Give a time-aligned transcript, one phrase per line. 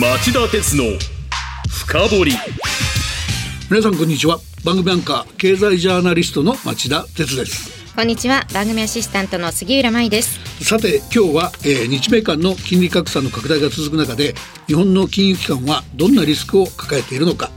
[0.00, 0.84] 町田鉄の
[1.68, 2.32] 深掘り。
[3.70, 4.38] 皆さんこんにちは。
[4.64, 7.94] 番組アンカー経済ジャーナリストの町田鉄です。
[7.94, 8.46] こんにちは。
[8.54, 10.64] 番組アシスタントの杉浦舞です。
[10.64, 14.32] さて今日は、えー、日米間の金利格差の拡大が続く中で
[14.66, 17.50] 日本の金融機関はどんなリスクを抱えているのか。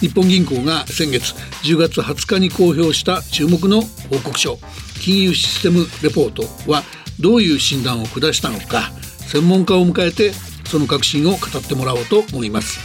[0.00, 4.58] 日本銀行が先月10月20日に公表した注目の報告書
[5.00, 6.82] 金融システムレポートは
[7.20, 8.90] どういう診断を下したのか
[9.28, 10.32] 専門家を迎えて
[10.66, 12.78] その革新を語ってもらおうと思います。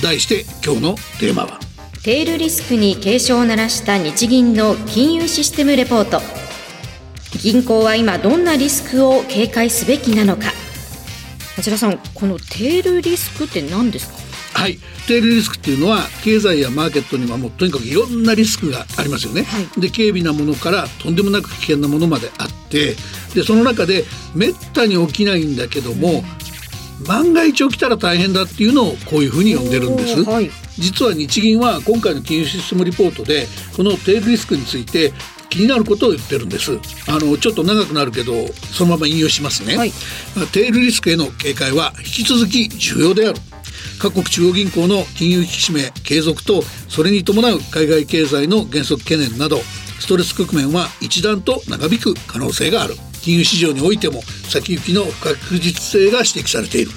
[0.00, 1.58] 題して今日のテーマは？
[2.02, 6.20] テールリスクに警鐘を鳴らした日銀の金融システムレポート。
[7.42, 10.44] 銀行は今どんなリスクを警戒すべきなのか。
[11.56, 14.60] 町田さんこのテールリスクって何ですか？
[14.60, 14.78] はい。
[15.06, 22.94] テールリスクっていうのは経済やマーケットにはもうとにかくいろんなリスクがありますよね、はい、で軽微なものからとんでもなく危険なものまであって
[23.34, 26.22] でその中でめったに起きないんだけども、
[27.06, 33.46] 万が一起きたら大変だっていうのをこういうふうに呼んでるんです、はい、実は日銀は今回の金融システムリポートで
[33.76, 35.12] このテールリスクについて
[35.48, 36.78] 気になることを言ってるんです。
[37.08, 39.90] あのちょっと長くなるけどそのまま引用しますね、はい、
[40.52, 43.38] テールリスクへの警戒は引き続き重要である。
[43.98, 49.58] 各国中央銀行の金融引き締め継続とそれに伴う海外経済の減速懸念など
[49.98, 52.94] ストレス局面は一段と長引く可能性がある
[53.28, 56.92] 金融市場においても先行きの不確実性が指摘されている。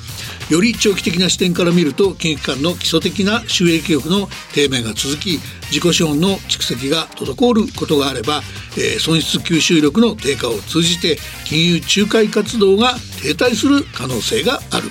[0.50, 8.42] より長期的な視点から見ると金融機関の基礎的な収益力の低迷が続き自己資本の蓄積が滞ることがあれば、
[8.78, 14.90] えー、損失吸収力の低下を通じて金融仲介活動が停滞する可能性がある。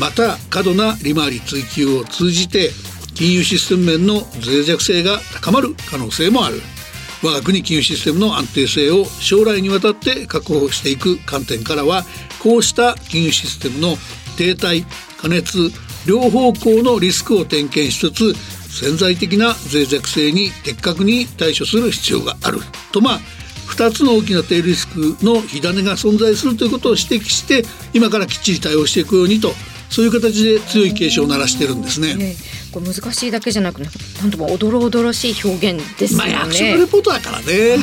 [0.00, 2.70] また過度な利回り追求を通じて
[3.14, 6.60] 金融システム面の脆弱性が高まる可能性もある。
[7.22, 12.02] 我が国金融システムの安定性を将来にわたって確保していく観点からは
[12.42, 13.96] こうした金融システムの
[14.36, 14.84] 停滞
[15.20, 15.70] 加熱
[16.06, 18.34] 両方向のリスクを点検しつつ
[18.72, 22.58] 潜在的な脆弱性に的確に対処する必要がある
[22.90, 23.20] とまあ
[23.68, 27.62] 2つの大きな低リスクの火種が存在するということを指摘して
[27.94, 29.52] 今からきっちり対応していくようにと
[29.90, 32.16] そういう形で強い警鐘を鳴らしてるんですね。
[32.80, 33.88] ねこれ難しいだけじゃなくな
[34.26, 36.32] んともおどろおどろしい表現ですよね。
[36.32, 37.78] まあ、役所のレポートだからね。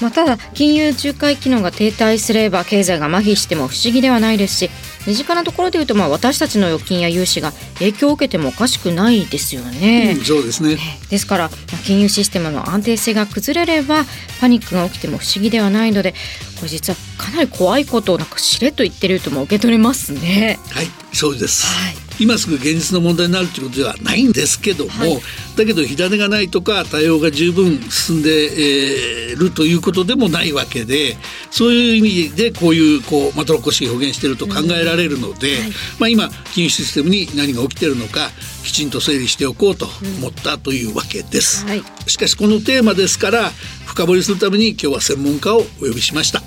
[0.00, 4.70] まあ、ただ金融仲介機能が停滞すれば経済が麻痺しても不思議ではないですし
[5.06, 10.16] 身近なところでいうとまあ私たちの預金や融資が影響を受けてもおかしくないですよね。
[10.18, 10.76] うん、そうですね
[11.08, 11.50] ですから
[11.86, 14.04] 金融システムの安定性が崩れれば
[14.40, 16.12] パニックが起きても不思議ではないので
[16.56, 20.58] これ実はかなり怖いことをなんかしれっと言ってるとも受け取れますね。
[20.70, 25.20] はいそうです、はい今すぐ現実の問題になるということではないんですけども、はい、
[25.56, 31.16] だけど火種がないとか対応が十分進んでい、えー、るということでもないわけで
[31.50, 38.30] そういう意味でこういうこうまどろっこしい表現していると考えられるので、うんはい、まあ、今金融システムに何が起きているのか
[38.64, 39.86] きちんと整理しておこうと
[40.18, 41.64] 思ったというわけです。
[41.64, 43.50] うんはい、しかしこのテーマですから
[43.86, 46.42] 深掘りするために今日は専門家をお呼びしました。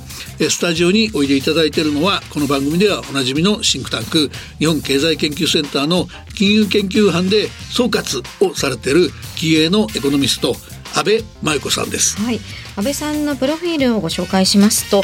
[0.50, 10.54] スタジオにおいでいただいているのはこの番組ではおなじみのシンクタンク日本経済研究センターの金融研究班で総括をされている気鋭のエコノミスト
[11.00, 12.22] 安倍真由子さんです。
[12.22, 12.42] はい。
[12.76, 15.02] 安倍さんのプロフィールをご紹介しますと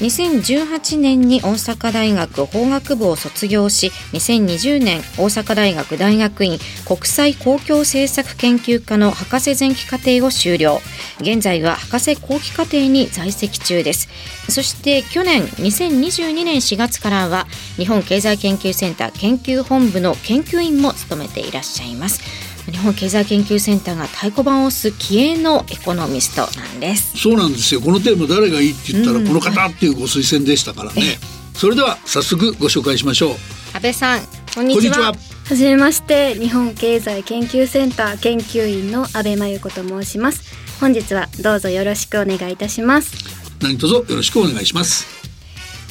[0.00, 10.80] 2018年に大阪大学法学部を卒業し2020年大阪大学大学院国際公共政策研究科の博士前期課程を修了。
[11.20, 14.08] 現在は博士後期課程に在籍中です。
[14.48, 22.47] そして去年2022年4月からは日本経済研究センター研究本部の研究員も務めていらっしゃいます。
[22.70, 27.16] 日本経済研究センターが太鼓判を押す気鋭のエコノミストなんです。
[27.16, 27.80] そうなんですよ。
[27.80, 31.18] このテーマ誰がいいって言ったらこの方っていうご推薦でしたからね、
[31.54, 33.36] それでは早速ご紹介しましょう。
[33.74, 34.20] 安倍さん
[34.54, 35.14] こんにちは。
[35.48, 40.42] はじめまして日本経済研究センター研究員の安倍真由子と申します。
[40.78, 43.12] 本日はどうぞよろしくお願いいたします。
[43.60, 45.18] 何卒よろしくお願いします。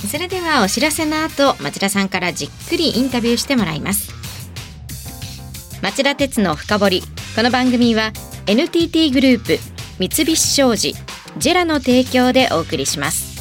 [0.05, 4.13] それではお知らせの後町田さんからじっくりインタビューしてもらいます
[5.81, 7.01] 町田鉄の深掘り。
[7.35, 8.11] この番組は
[8.47, 9.59] NTT グループ
[9.99, 10.95] 三菱商事
[11.37, 13.37] ジェラの提供でお送りします。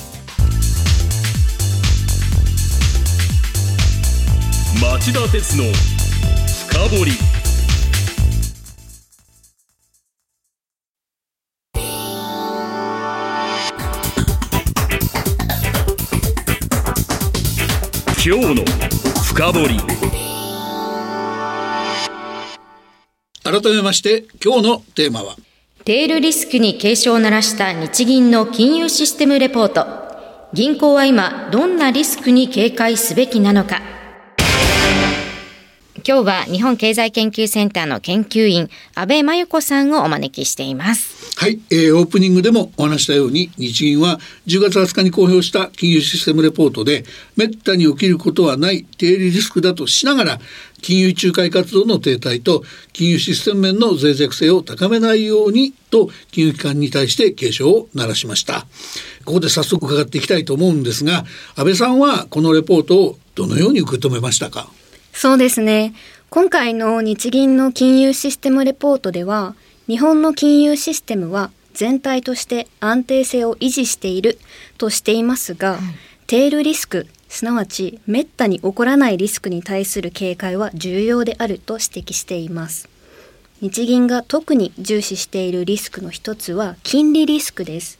[4.83, 5.65] 町田鉄の
[6.69, 7.13] 深掘り。
[18.23, 18.65] 今日の
[19.25, 20.26] 深掘り。
[23.47, 25.37] 改めまして今日のテーマは
[25.85, 29.87] テールリスクに警鐘を鳴らした日銀の金融システムレポート。
[30.53, 33.81] 銀行は今どんなリスクに警戒すべきなのか。
[36.05, 41.16] 今日は日本経済研究センターの研究員安倍真由子さんをお招きしています。
[41.39, 47.05] はい、えー、オープニングでもお話したように日銀は10月20日に公表した金融システムレポートで
[47.37, 50.39] めったに起きることはない低利リスクだとしながら
[50.81, 58.67] 金融仲介活動の停滞と金融システム面の脆弱性を高めないようにと金融機関に対して警鐘を鳴らしました。
[59.27, 64.71] ここで早速伺っていきたいと思うんですが安倍さんはこのレポートをどのように受け止めましたか？
[65.13, 65.93] そうですね。
[66.31, 69.55] 今回の日銀の金融システムレポートでは
[69.89, 74.39] 日本の金融システムは全体として安定性を維持している
[74.79, 75.81] としていますが、はい、
[76.27, 82.89] テールリスクすなわちめったに起こらないリスクに対する警戒は重要であると指摘しています。
[83.61, 87.99] 日銀が特に重視しているリスクの一つは金利リスクです。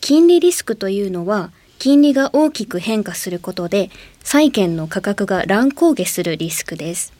[0.00, 3.90] 金利リスクというのは金利が大きく変化することで
[4.22, 7.12] 債券の価格が乱高下するリスクです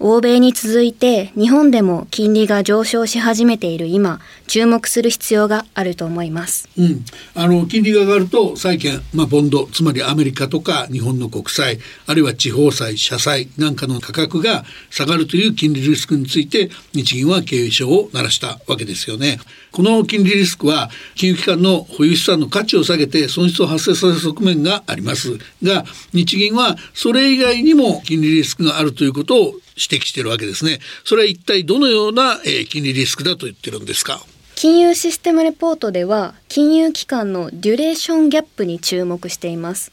[0.00, 7.04] 欧米に続いて日本でも金利が上昇し始めている今注目する必要があると思います、うん、
[7.34, 19.38] あの金利が上がると債券、まあ、ボンドつまりアメリカとか日本の国債あるいは地方債社債なんかの価格が下がるという金利リスクについて日銀は経営省を鳴らしたわけですよね。
[19.70, 30.80] この金利リスクは金融機関の保有資産の価値を下げて損失を発生させる側面がありますが日銀はそれ以外にも金利リスクがあるということを指摘しているわけですね。
[31.04, 34.20] それは一体どのような、えー、金利リスクだと言ってるんですか？
[34.54, 39.90] 金融システムレポートでは金融機関のデュレーションギャップに注目しています。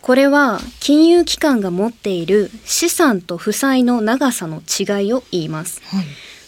[0.00, 5.82] これは金融機関が持っている資産と負債の長さの違いを言います。
[5.84, 6.04] はい、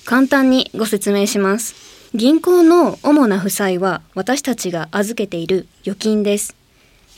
[0.07, 1.75] 簡単にご説明します。
[2.15, 6.57] 銀行の主な負債は私たちが預けている預金です。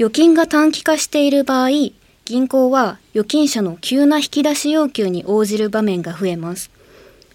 [0.01, 1.69] 預金が短期化している場合、
[2.25, 6.71] 銀行は預金者の急な引き出し要求に応じる場面が増えます。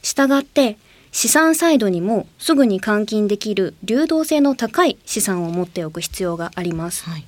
[0.01, 0.77] したがって
[1.11, 7.03] 資産サイドにもすぐに換金できる流動性の高い資産を持っておく必要があります。
[7.05, 7.25] はい、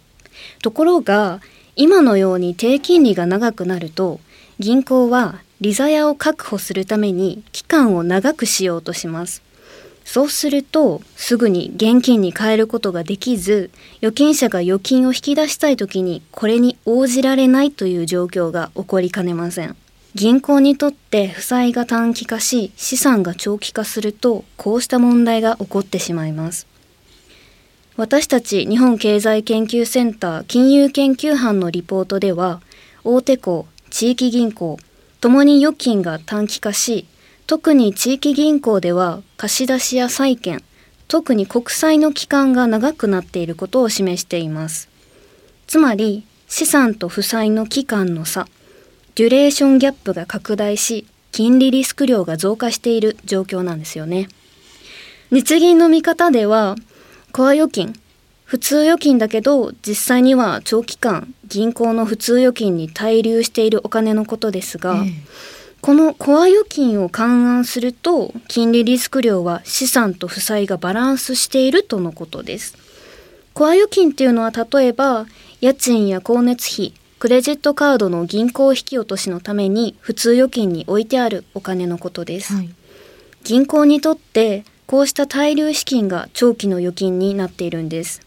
[0.64, 1.40] ところが
[1.76, 4.20] 今のように低金利が長くなると
[4.60, 9.44] 銀行は利ザヤを確保するために期間を長くしようとします。
[10.14, 19.78] そうするとすぐに現金に変えることができず預金者が預金を引き出したい時にこれに応じられないという状況が起こりかねません。
[20.14, 26.68] 銀行にとって負債が短期化し資産が長期化するとこうした問題が起こってしまいます。
[27.96, 32.60] 私たち日本経済研究センター金融研究班のリポートでは
[33.06, 34.78] 大手行地域銀行
[35.22, 37.08] ともに預金が短期化し
[37.48, 40.64] 特に地域銀行では貸し出しや債券
[41.08, 44.88] 特に国債の期間が長くなっていることを示しています。
[45.68, 48.48] つまり資産と負債の期間の差
[49.16, 54.30] デュレーションギャップが拡大し金利リスク量が増加している状況なんですよね。
[55.32, 56.76] 日銀の見方では
[57.32, 57.94] コア預金
[58.46, 65.14] 普通預金だけど実際には長期間銀行の普通預金に滞留しているお金のことですが、えー
[65.82, 72.78] このコア預金を勘案すると金利リスク量は資産と負債がバランスしているとのことです。
[73.56, 75.26] コア預金っていうのは例えば
[75.60, 82.54] 家賃や光熱費、クレジットカードの銀行引き落としのために普通預金に置いてあるお金のことです。
[82.54, 82.70] はい、
[83.44, 88.22] 銀行にとってこうした滞留資金が長期の預金になっているんです。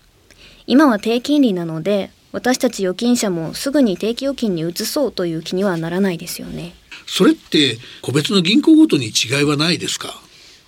[0.67, 6.75] 今は低金利なので私たち預金者もすぐに定期預金に移そうという気にはならないですよね。
[7.07, 10.21] それって個別の銀行ごとに違いはないですか？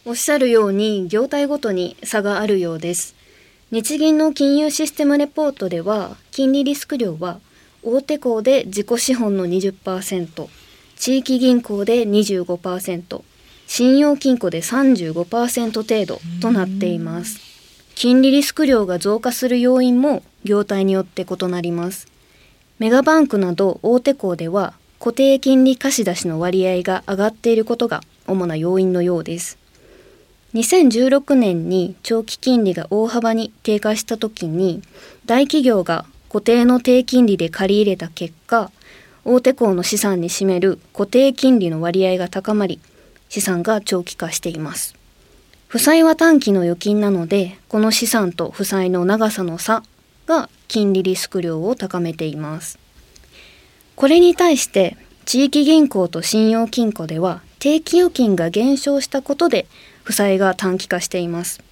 [0.05, 3.15] おっしゃるように業態ごとに差があるようです。
[3.73, 7.41] 日銀の金融システムレポートでは金利リスク量は
[7.83, 10.49] 大手行で自己資本の20%
[10.97, 13.23] 地域銀行で25%
[13.67, 17.41] 信用金庫で35%程度となっています。
[17.97, 22.07] 金利リスク量が増加する要因も業態によって異なります。
[22.79, 29.59] メガバンクなど大手行では固定金利貸し出しの割合が上がっていることが主な要因のようです。
[30.57, 34.81] 2016年に長期金利が大幅に低下した時に
[35.27, 38.71] 大企業が固定の低金利で借り入れた結果
[39.25, 42.81] 大手行の資産に占める固定金利の割合が高まり
[43.29, 44.95] 資産が長期化しています
[45.69, 49.83] 負債は短期の預金なのでこの資産と負債の長さの差
[50.27, 52.79] が金利リスク量を高めています
[53.97, 59.67] これに対して地域銀行と信用金庫では定期預金が減少したことで
[60.05, 61.63] 負債が短期化しています。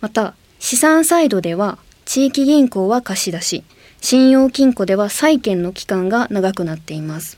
[0.00, 3.64] また資産サイドでは地域銀行は貸し出し
[4.00, 7.36] 信用金庫では債券の期間が長くなっています。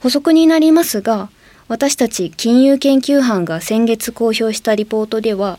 [0.00, 1.30] 補足になりますが
[1.68, 5.58] 私たち金融研究班が先月公表したリポートでは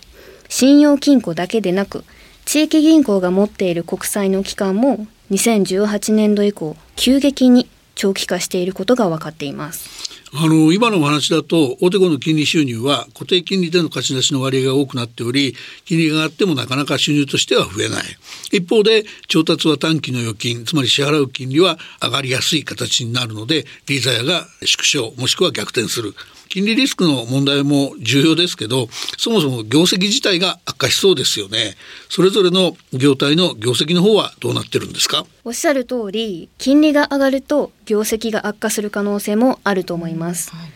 [0.50, 2.04] 信用金庫だけでなく
[2.44, 10.06] 地域銀行が持っている国債の期間も2018年度以降急激に長期化していることが分かっています。
[10.38, 18.04] あの今のお話だと大手後の金利収入は固定金利での貸し出しの割合が多くなっており金利が上がってもなかなか収入としては増えない。
[18.52, 26.14] 一方で調達は短期の預金つまり支払う金利は上がりやすい形になるのでリーザヤが縮小もしくは逆転する。
[26.50, 28.88] 金利リスクの問題も重要ですけど
[29.18, 31.76] そもそも業績自体が悪化しそうですよね。
[32.10, 35.26] それぞれの業態の業績の方はどうなってるんですか？
[35.44, 40.70] おっしゃる通り金利が上がると業績が悪化する可能性もあると思います、はい、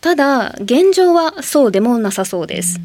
[0.00, 2.80] ただ現状はそうでもなさそうです、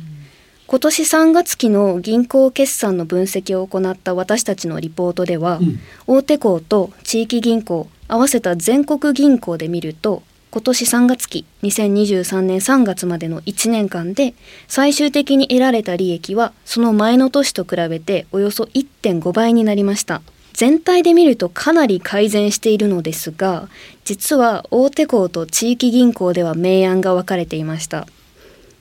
[0.67, 10.23] 今年3月期の銀行決算の分析を行った私たちのリポートでは、うん、大手行と地域銀行合わせた全国銀行で見ると
[10.53, 14.33] 今年3月期2023年3月までの1年間で
[14.67, 20.21] 最終的に得られた利益はその前の年と比べておよそ1.5倍になりました。
[20.51, 23.69] 全体で見るとかなり改善しているのですが
[24.03, 28.05] 実は大手行と地域銀行では明暗が分かれていました。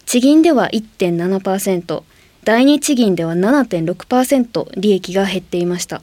[0.06, 2.02] 地銀では1.7%
[2.42, 6.02] 第二地銀では7.6%利益が減っていました。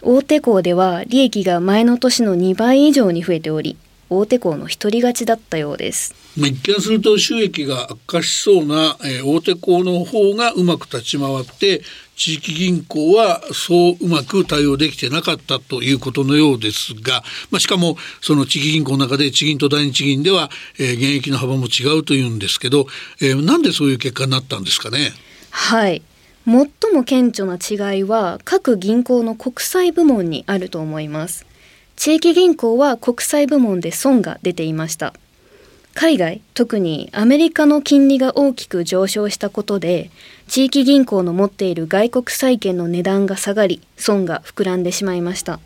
[0.00, 3.76] 大手行では利益が前の年の2倍以上に増えており
[4.10, 6.14] 大手行の独り勝ちだったようです。
[6.36, 11.82] 一見すると収益が悪化しそうな、えー、大手行の方がうまく立ち回って
[12.16, 22.86] 地域銀行はそううまく対応できてなかったということのようですが、まあ、しかもその地域銀行の中で地銀と第二地銀では、えー、現役の幅も違うというんですけど、
[23.20, 25.12] えー、なんでそういう結果になったんですかね？
[25.50, 26.02] はい。
[26.46, 26.54] 最
[26.94, 31.44] も顕著な違いは各銀行の国際部門にあると思います
[32.00, 35.12] 地域銀行は国際部門で損が出ていました。
[35.92, 40.10] 海外特にアメリカの金利が大きく上昇したことで
[40.48, 45.60] 地域銀行の持っている外国債券の値段が下がり損が膨らんでしまいました。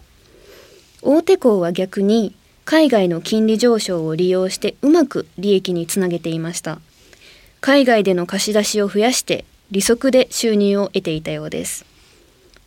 [1.03, 6.81] 大手行は逆に海外の金利上昇を利用してうまく利益につなげていました。
[7.61, 11.85] 海外での貸し出しを増やして利息で収入を得ていたようです。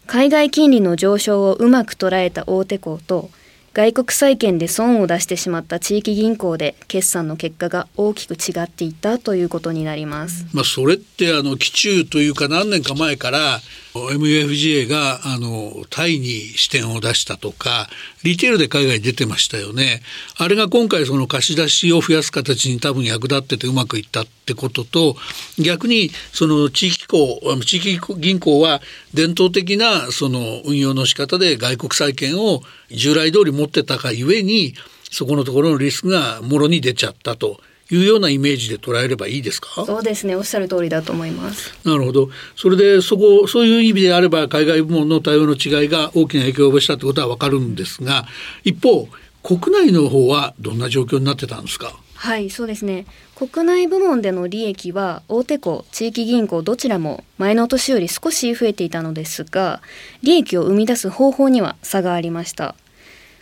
[0.06, 3.30] 海外金利の上昇をうまく捉えた大手行と
[3.78, 10.48] 外国債券で損を出してしまった地域銀行で決算の結果が大きく違っていたということになります。
[10.52, 13.60] まあそれってあの期中というか何年か前から
[13.94, 17.88] MUFGA があのタイに支店を出したとか
[18.24, 20.02] リテールで海外に出てましたよね
[20.38, 25.16] あれが今回その貸し出しを増やす形に多分役立っててうまくいったってことと
[25.60, 28.82] 逆にその地域行地域銀行は
[29.14, 34.76] 伝統的なその運用の仕方で外国債券を従来通り持ってたかゆえに
[35.10, 39.86] そこのところのリスクがもろに出ちゃったというようなイメージで捉えればいいですか？
[39.86, 40.36] そうですね。
[40.36, 41.74] おっしゃる通りだと思います。
[41.86, 42.30] なるほど。
[42.58, 48.26] それでそこそういう意味であれば海外部門の対応の違いが大きな影響を及ぼしたってことはわかるんですが
[48.66, 49.08] 一方
[49.42, 51.96] 国内の方はどんな状況になってたんですか？
[52.18, 53.06] はいそうですね。
[53.36, 59.82] 国内部門での利益は大手行地域銀行どちらも前の年より少し増えていたのですが
[60.24, 62.76] 利益を生み出す方法には差がありました。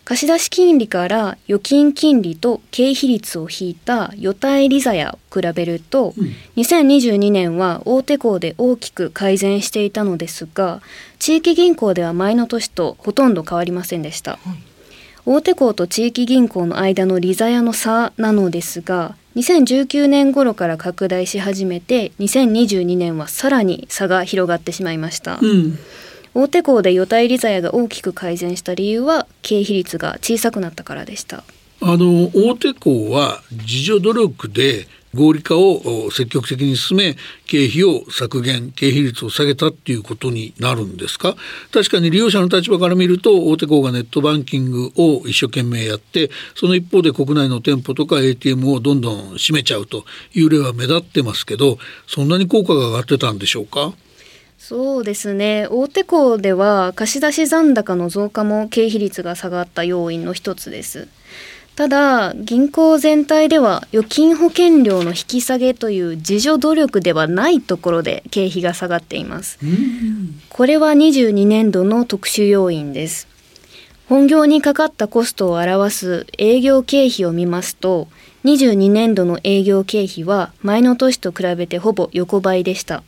[0.03, 10.83] 貸出金利から預金金利と経費率を引いた予対利ザヤを比べると、うん、2022年は大手行で大きく改善していたのですが
[11.17, 14.74] 地域銀行では前の年とほとんど変わりませんでした、はい、
[15.27, 25.79] 大手行と地域銀行の間の利ザヤの差なのですが2019年頃から拡大し始めて2022年はさらに差が広がってしまいました、うん。
[26.35, 31.43] 大手港で予対利ザヤが大きく改善した理由は経費率が小さくなったからでした。
[31.81, 37.15] あの大手港は自助努力で合理化を積極的に進め
[37.47, 41.35] 経費を削減経費率を下げたっていうことになるんですか？
[41.71, 50.03] 確かに利用者の立場から見ると大手行がネットバンキングを一生懸命やってその一方で国内の店舗とか ATM をどんどん閉めちゃうと
[50.33, 53.93] いう例は目立ってますけどそんなに効果が上がってたんでしょうか？
[54.57, 55.67] そうですね。
[55.69, 61.07] 大手行では貸出残高の増加も経費率が下がった要因の一つです。
[61.75, 69.59] ただ銀行全体では預金保険料の引き下げという自助努力ではないところで経費が下がっています。
[70.49, 73.27] これは22年度の特殊要因です。
[74.07, 78.07] 本業にかかったコストを表す営業経費を見ますと
[78.45, 83.03] 22年度の営業経費は前の年と比べてほぼ横ばいでした。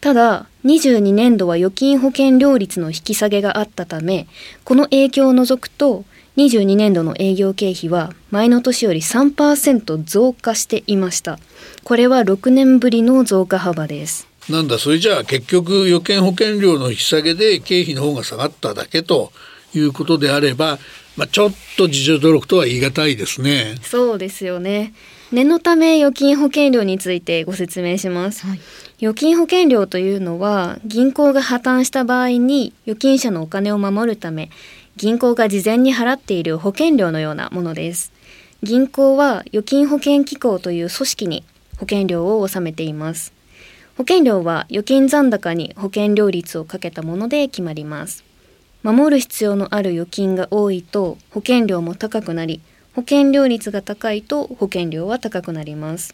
[0.00, 4.28] ただ22年度は預金保険料率の引き下げがあったため
[4.64, 6.04] この影響を除くと
[6.38, 11.40] 22年度の営業経費は前の年より3%増加していました。
[11.82, 14.28] これは6年ぶりの増加幅です。
[14.48, 19.32] なんだそれじゃあ結局予見保険料の引き下げで経費の方が下がっただけと
[19.74, 20.78] いうことであれば、
[21.16, 23.74] まあ、ちょっと自助努力とは言い難いですね。
[23.82, 24.94] そうですよね。
[25.30, 28.60] 念のため預金保険料についてご説明します、はい、
[28.98, 34.48] 預金保険料というのは銀行が破綻した場合に預金者のお金を守るため
[34.98, 38.10] 銀行が事前に払っている保険料のようなものです。
[38.64, 41.44] 銀行は預金保険機構という組織に
[41.76, 43.32] 保険料を納めています。
[43.96, 48.24] 保険料は預金残高に保険料率をかけたもので決まります。
[48.82, 52.60] 守る必要のある預金が多いと保険料も高くなり
[52.96, 56.12] 保険料率が高いと保険料は高くなります。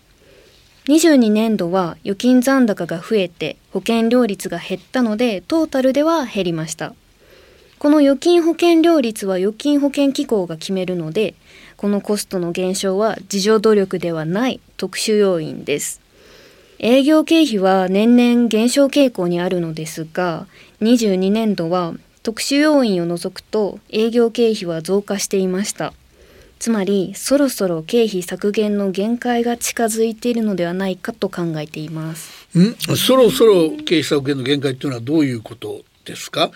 [0.89, 6.95] 22年度は預金残高が増えて保険料率が減ったのでトータルでは減りました。
[7.85, 11.35] この預金保険料率は預金保険機構が決めるので
[11.77, 16.01] このコストの減少は自助努力ではない特殊要因です。
[16.79, 20.47] 営業経費は年々減少傾向にあるのですが
[20.81, 25.93] 22年度は特殊要因を除くと営業経費は増加していました。
[26.59, 32.49] つまりそろそろ経費削減の限界が近づいているのではないかと考えています。
[32.59, 32.75] ん？
[32.97, 36.51] そろそろ経費削減の限界というのはどういうことですか？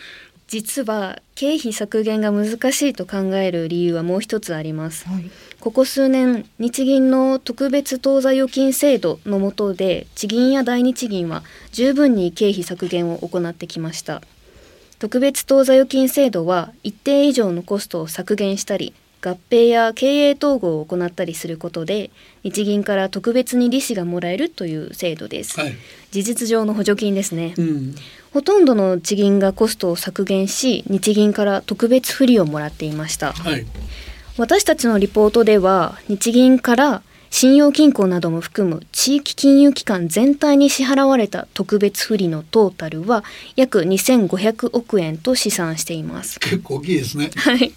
[0.49, 14.23] 実は経費削減が難しいと考える理由はもう一つあります、はい、ここ数年日銀の特別当座預金制度の下で地銀や大日銀は十分に経費削減を行ってきました。
[14.99, 22.11] 特別当座預金制度は一定以上のコストを削減したり合併や経営統合を行ったりすることで
[22.43, 25.75] 日銀から特別に利子がもらえるという制度です、はい、
[26.11, 27.95] 事実上の補助金ですね、うん、
[28.39, 33.67] ほとんどの地銀がコストを削減し日銀から特別不利をもらっていました、はい、
[34.37, 43.25] 私たちのリポートでは日銀から信用金庫なども含む地域金融機関全体に支払われた特別不利のトータルは
[43.57, 46.41] 約2500億円と試算しています。
[46.41, 47.31] 結構大きいですね。
[47.37, 47.73] はい。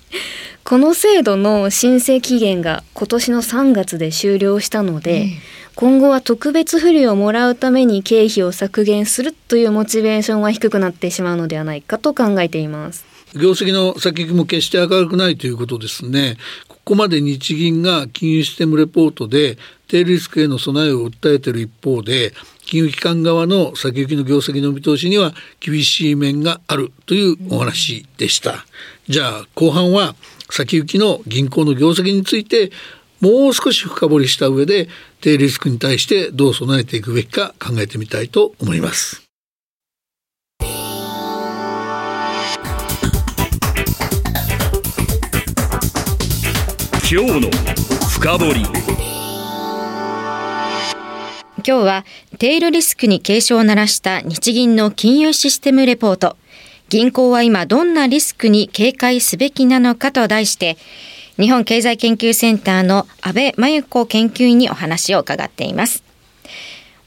[0.64, 5.30] この制度の申請期限が今年の3月で終了したので、うん、
[5.76, 16.38] 今後は特別不利をもらうために経費を削減するというモチベーションは低くなってしまうのではないかと考えています業績の先行きも決して明るくないということですね。
[16.68, 22.34] ここまで日銀が金融システムレポートで低リスクへの備えを訴えている一方で
[22.66, 28.66] 金融機関側の先行きの業績の見通しには厳しい面があるというお話でした。
[29.08, 30.16] じゃあ後半は
[30.50, 32.72] 先行きの銀行の業績について
[33.22, 34.90] もう少し深掘りした上で
[35.22, 39.31] 低リスクに対してどう備えていくべきか考えてみたいと思います。
[47.14, 47.52] 今日の
[48.10, 48.62] 深掘り。
[48.62, 48.72] 今
[51.62, 52.06] 日は
[52.40, 56.38] テールリスクに警鐘を鳴らした日銀の金融システムレポート。
[56.88, 60.78] 銀行は今どんなリスクに警戒すべきなのかと題して
[61.36, 66.11] 日本経済研究センターの安倍真由子研究員にお話を伺っています。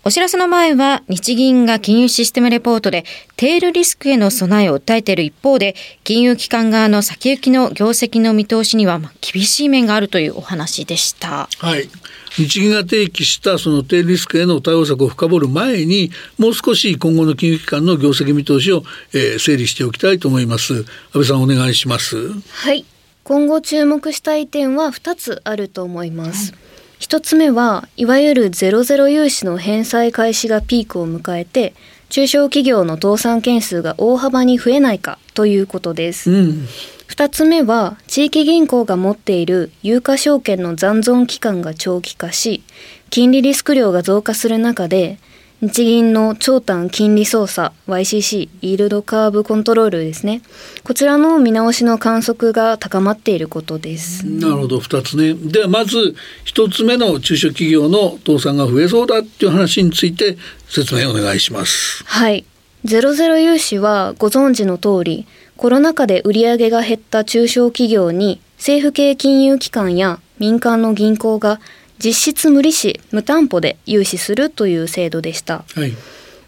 [0.07, 11.49] お知らせの前は日銀が金融システムレポートでテールリスクへの備えを訴えている一方で金融機関側の先行きの業績の見通しには厳しい面があるというお話でした。
[11.57, 11.88] はい。
[12.37, 18.83] 日銀が提起したその低リスクへの対応策を深掘る前にもう少し今後の金融機関の業績見通しを、
[19.14, 20.75] えー、整理しておきたいと思います。
[20.75, 22.31] 安倍さんお願いします。
[22.31, 22.85] はい。
[23.23, 26.63] 今後注目したい点は2つあると思います、はい
[27.05, 31.75] 一つ目はいわゆるゼロゼロ融資の返済開始がピークを迎えて
[32.09, 36.31] 中小企業の倒産件数が大幅に増えないかということです。
[36.31, 36.67] うん、
[37.09, 42.62] 2つ目は地域銀行が持っている有価証券の残存期間が長期化し
[43.11, 45.19] 金利リスク量が増加する中で
[45.61, 50.43] 日銀の長短金利操作 YCC イールドカーブコントロールですね。
[50.83, 54.27] こちらの見直しの観測が高まっていることです。
[54.27, 54.79] なるほど。
[54.79, 55.35] 2つね。
[55.35, 56.14] ではまず
[56.45, 60.37] 1つ目の中小企業の倒産が増えそうだっていう話について
[60.69, 62.05] 説明お願いします。
[62.05, 62.45] はい。
[62.85, 71.61] ゼロゼロ融資はご存知の通りコロナ禍で売上が減った中小企業に政府系金融機関や民間の銀行が
[71.99, 75.93] 実質無利子無担保で融資するという制度でした、はい、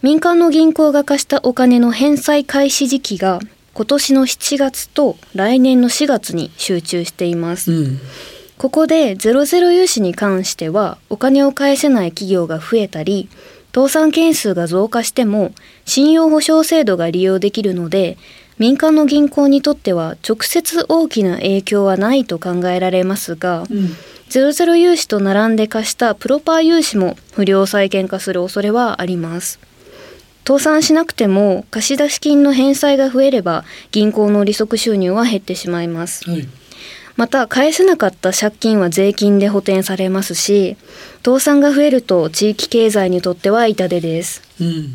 [0.03, 3.41] 民間の銀行が貸したお金の返済開始時期が
[3.75, 8.01] 今年の7月と来年の4月に集中しています、うん、
[8.57, 13.29] ここでゼロゼロ融資に関してはお金を返せない企業が増えたり
[13.75, 15.53] 倒産件数が増加しても
[15.85, 18.17] 信用保証制度が利用できるので
[18.59, 23.91] 民間の銀行にとっては直接大きな影響はないと考えられますが、うん、
[24.29, 29.61] ゼロゼロ融資と並んで貸したプロパー融資も不良債権化する恐れはあります。
[30.47, 36.31] 倒産しなくても貸出金の返済が増えれば銀行の利息収入は減ってしまいます。
[36.31, 36.49] はい
[37.17, 40.77] また返せなかった借金は税金で補填されますし
[41.25, 44.43] 倒産が増えると地域経済にとっては痛手です。
[44.61, 44.95] うん、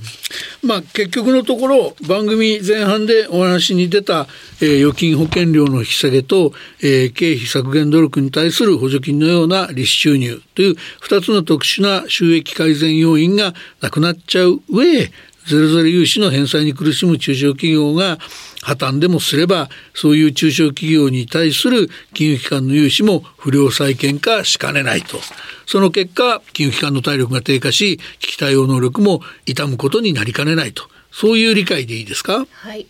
[0.64, 4.28] まあ結局のところ番組前半でお話に出た、
[4.60, 10.76] えー、預金保険料の引き下げと、えー、経費削減努力に対する補助金のような利子収入という
[11.08, 15.12] 2つの特殊な収益改善要因がなくなっちゃう上
[15.48, 18.18] ゼロゼロ融資の返済に苦しむ中小企業が
[18.62, 25.20] 破綻でもすればそういう中小企業に対する金融機関の融資も不良債権化しかねないと。
[25.66, 30.84] その結果金融機関の体力が低下し危機対応能力も痛むことになりかねないと。
[31.12, 32.46] そういう理解でいいですか？
[32.52, 32.88] はい。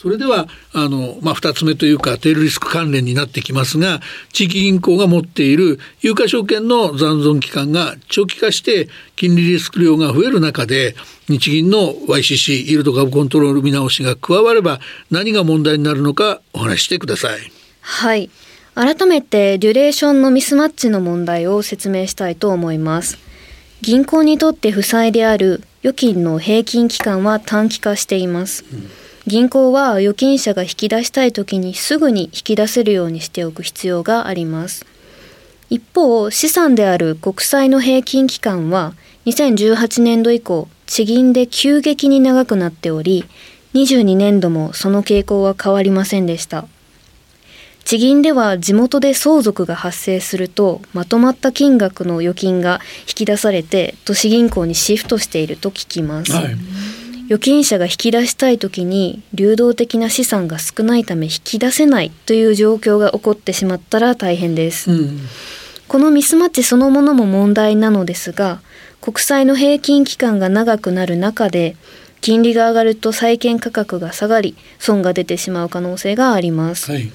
[0.00, 4.00] それではあの、まあ、2つ目というかテールリスク関連になってきますが
[4.32, 10.94] 地域銀行が持っている有価証券の残存期間が長期化して金利リスク量が増える中で
[11.28, 14.78] 日銀の YCC イールド株コントロール見直しが加われば
[15.10, 17.40] 何が問題になるのかお話してください。
[17.80, 18.30] はい
[18.76, 23.18] 改めてデュレーションのミスマッチの問題を説明したいと思います。
[23.80, 28.64] 銀行にとって負債である預金の平均期間は短期化しています。
[28.72, 34.86] うん銀行は預金者が引き出したい時にすぐに引き出せるようにしておく必要があります。
[35.68, 38.94] 一方、資産である国債の平均期間は
[39.26, 43.26] 2018年度以降、地銀で急激に長くなっており、
[43.74, 46.66] 22年度もその傾向は変わりませんでした。
[47.84, 56.32] 地銀では地元で相続が発生するとまとまった金額の預金が引き出されて都市銀行にシフトしていると聞きます。
[56.32, 56.56] はい
[57.28, 65.20] 預金者が引き出したい時に流動的な資産が少ないため引き出せないという状況が起こってしまったら大変です、うん、
[65.88, 68.62] このミスマッチそのものも問題なのですが
[69.02, 71.76] 国債の平均期間が長くなる中で
[72.22, 77.12] 金利が上がると債券価格が下がり損が出てしまう可能性があります、はい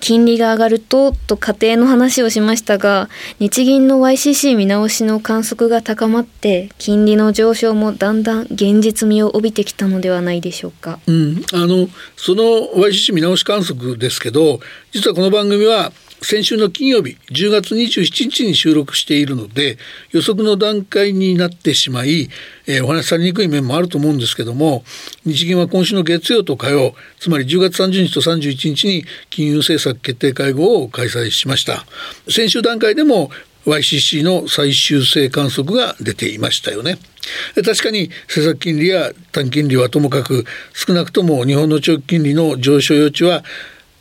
[0.00, 3.08] 金利が上がるとと家庭の話をしましたが
[3.38, 10.98] 日銀の YCC 見直しの観測が高まって金利の上昇もだんだん現実味を帯びてきたのではないでしょうか。
[11.06, 12.42] うん、あのその
[12.82, 14.60] YCC 見直し観測ですけど
[14.92, 19.78] 実はこの番組は先週の金曜日10月27日に収録しているので
[20.12, 22.28] 予測の段階になってしまい、
[22.66, 24.84] えー、お話しされにくい面もあると思うんですけども
[25.24, 31.84] 日銀は今週の月曜と火曜つまり10月30日と31日に金融政策決定会合を開催しました。
[32.28, 33.30] 先週段階でも
[33.66, 36.98] YCC の最終性観測が出ていましたよね。
[37.56, 43.44] 確かに政策金利や短金利はともかく少なくとも日本の長期金利の上昇余地は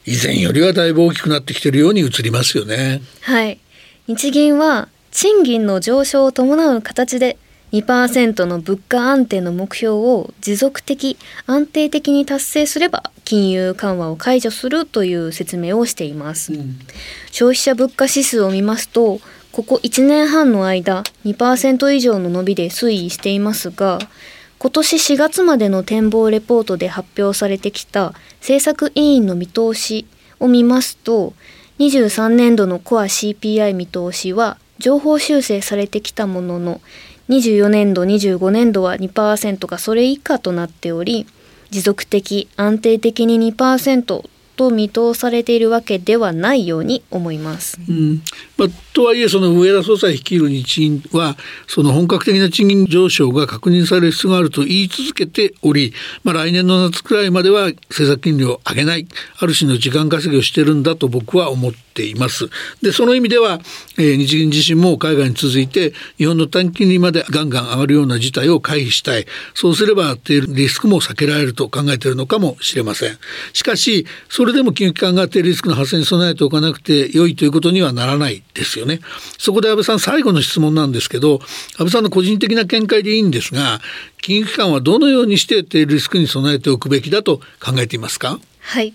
[0.10, 3.00] 以前よりはだいぶ大きくなってきているように映りますよね。
[3.22, 3.60] はい。
[4.08, 7.38] 日銀は賃金の上昇を伴う形で
[7.74, 16.80] 2%の物価安定の目標を持続的安定的に達成すれば金融緩和を解除するという説明をしています、うん、
[17.32, 19.20] 消費者物価指数を見ますと
[19.52, 24.00] ここ1年半の間2%以上の伸びで推移していますが
[24.58, 30.06] 今年4月までの展望レポートで発表されてきた政策委員の見通し
[30.40, 31.34] を見ますと
[31.80, 36.82] 23年度のコア CPI 見通しは情報修正されてきたものの
[37.30, 41.28] 24年度25年度は2%がそれ以下となっており
[41.70, 44.24] 持続的安定的に2%
[44.60, 47.80] と見通されているわけではないように思います。
[47.88, 48.22] うん
[48.58, 55.94] まあ、とはいえその上田総裁率いる日銀はその本格的な賃金上昇が確認される必要があると言い続けており、
[56.26, 59.08] まあ、来年の夏くらいまでは政策金利を上げない
[59.40, 62.50] ある種の時間稼ぎをしてるんだと僕は思ってています。
[62.82, 63.60] でその意味では、
[63.98, 73.18] えー、日銀自身も海外に続いて日本の短金利までガンガン上がるような事態を回避したいそうすれば低リスクも避けられると考えているのかもしれません。
[73.54, 79.02] しかしそれでも金融機関が低リスクの発生に備えておかなくて良いということにはならないですよね。
[79.38, 81.40] そこで安倍さん最後の質問なんですけど
[81.78, 83.82] 安倍さんの個人的な見解でいいんですが
[84.22, 88.40] 金融機関はどのようにして低リスクに備えておくべきだと考えていますか？
[88.62, 88.94] はい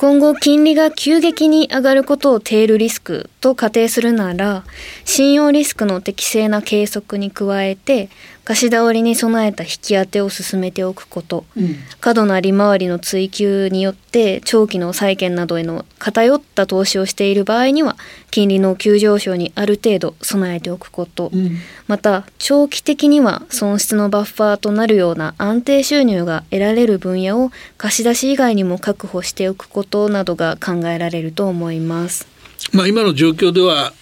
[0.00, 4.64] 今後金利が急激に上がることをテールリスクと仮定するなら
[5.04, 8.08] 信用リスクの適正な計測に加えて
[8.50, 11.76] 貸し倒りに備えた引き当てを進めておくこと、うん。
[12.00, 17.96] 過度な利回りの追求によって長期の債券などへの偏った投資をしている場合には
[18.32, 21.58] 金利の急上昇にある程度備えておくこと、うん。
[21.86, 32.26] また長期的には損失のバッファーとなるような安定収入が得られる分野を貸し出し以外にも確保しておくことなどが考えられると思います。
[32.72, 33.92] まあ今の状況では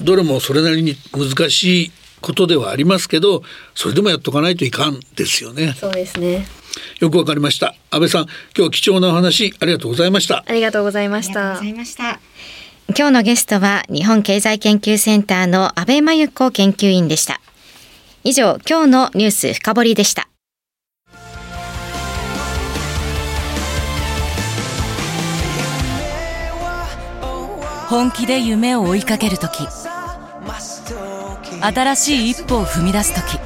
[0.00, 3.42] どれもそれなりに難しいことではありますけど
[3.74, 6.46] それでもやっとかないといかんですよねそうですね。
[7.00, 11.60] よくわかりました安倍さん今日は貴重なお話ありがとうございましたありがとうございました。
[12.94, 17.40] 今日のゲストは日本経済研究センターの安倍真由子研究員でした。
[18.22, 20.28] 以上、今日のニュース深掘りでした。
[27.88, 29.64] 本気で夢を追いかけるとき
[31.60, 33.38] 新しい一歩を踏み出すとき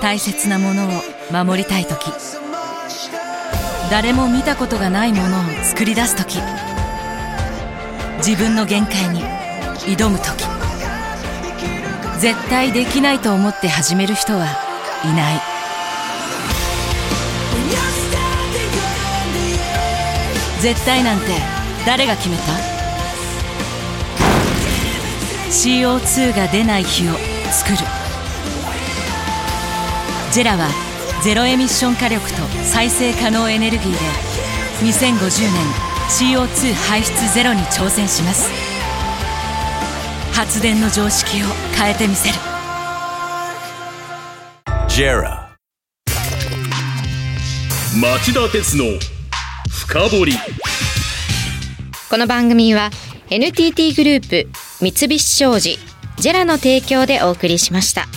[0.00, 0.90] 大切なものを
[1.30, 2.10] 守りたいとき
[3.90, 6.38] 誰も見たことがないものを作り出すとき
[8.18, 9.22] 自分の限界に
[9.96, 10.44] 挑むとき
[12.20, 14.46] 絶対できないと思って始める人は
[15.04, 15.40] いない。
[20.60, 21.24] 絶対なんて
[21.84, 22.61] 誰が決めた？
[25.52, 27.12] CO2 が出ない日を
[27.52, 27.76] 作る。
[30.32, 30.70] ジェラは
[31.22, 33.98] ゼロエミッション火力と再生可能エネルギーで
[34.80, 38.50] 2050年 CO2 排出ゼロに挑戦します。
[40.32, 42.34] 発電の常識を変えてみせる。
[44.88, 45.50] JERA
[48.00, 48.84] 町田鉄の
[49.68, 50.32] 深掘り。
[52.08, 52.90] この番組は
[53.28, 55.78] NTT グループ三菱商事
[56.18, 58.08] ジェラの提供でお送りしました。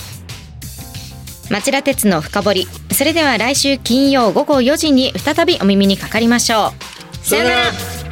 [1.51, 6.73] 町田鉄の深掘りそれでは来週金曜午後4時に再びお耳にかかりましょ
[7.23, 7.25] う。
[7.25, 8.04] さよなら。